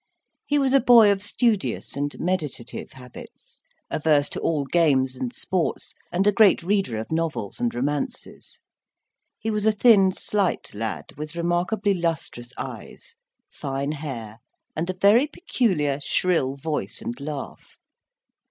He 0.47 0.57
was 0.57 0.73
a 0.73 0.79
boy 0.79 1.11
of 1.11 1.21
studious 1.21 1.95
and 1.95 2.19
meditative 2.19 2.93
habits, 2.93 3.61
averse 3.91 4.29
to 4.29 4.39
all 4.39 4.65
games 4.65 5.15
and 5.15 5.31
sports, 5.31 5.93
and 6.11 6.25
a 6.25 6.31
great 6.31 6.63
reader 6.63 6.97
of 6.97 7.11
novels 7.11 7.59
and 7.59 7.71
romances. 7.75 8.61
He 9.37 9.51
was 9.51 9.67
a 9.67 9.71
thin, 9.71 10.11
slight 10.11 10.73
lad, 10.73 11.13
with 11.17 11.35
remarkably 11.35 11.93
lustrous 11.93 12.51
eyes, 12.57 13.13
fine 13.51 13.91
hair, 13.91 14.39
and 14.75 14.89
a 14.89 14.93
very 14.93 15.27
peculiar 15.27 15.99
shrill 16.01 16.55
voice 16.55 16.99
and 17.03 17.19
laugh. 17.19 17.77